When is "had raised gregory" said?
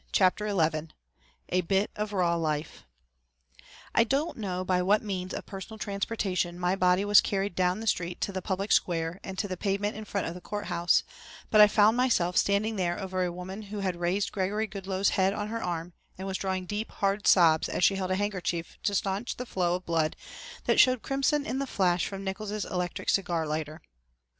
13.81-14.65